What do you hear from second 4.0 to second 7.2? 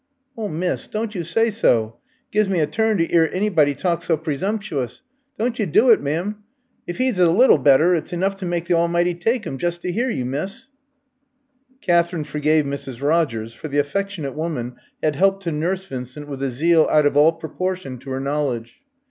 so presumptuous. Don't you do it, m'm. If 'e is